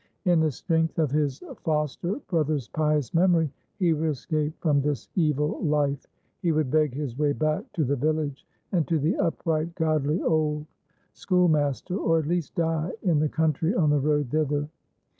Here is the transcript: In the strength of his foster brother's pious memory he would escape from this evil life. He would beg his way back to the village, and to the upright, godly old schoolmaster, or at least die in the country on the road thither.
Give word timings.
In 0.25 0.39
the 0.39 0.49
strength 0.49 0.97
of 0.97 1.11
his 1.11 1.43
foster 1.63 2.15
brother's 2.27 2.67
pious 2.67 3.13
memory 3.13 3.51
he 3.77 3.93
would 3.93 4.09
escape 4.09 4.59
from 4.59 4.81
this 4.81 5.07
evil 5.13 5.61
life. 5.63 6.07
He 6.41 6.51
would 6.51 6.71
beg 6.71 6.95
his 6.95 7.15
way 7.19 7.33
back 7.33 7.71
to 7.73 7.83
the 7.83 7.95
village, 7.95 8.47
and 8.71 8.87
to 8.87 8.97
the 8.97 9.15
upright, 9.17 9.75
godly 9.75 10.19
old 10.23 10.65
schoolmaster, 11.13 11.95
or 11.97 12.17
at 12.17 12.25
least 12.25 12.55
die 12.55 12.91
in 13.03 13.19
the 13.19 13.29
country 13.29 13.75
on 13.75 13.91
the 13.91 13.99
road 13.99 14.29
thither. 14.31 14.67